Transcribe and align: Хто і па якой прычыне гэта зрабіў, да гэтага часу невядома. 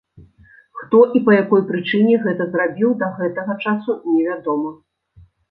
Хто 0.77 1.01
і 1.19 1.19
па 1.27 1.35
якой 1.43 1.61
прычыне 1.71 2.15
гэта 2.23 2.43
зрабіў, 2.57 2.97
да 3.03 3.11
гэтага 3.21 3.59
часу 3.69 3.97
невядома. 4.17 4.75